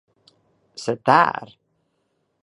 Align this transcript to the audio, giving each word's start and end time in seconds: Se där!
Se 0.83 0.95
där! 0.95 1.57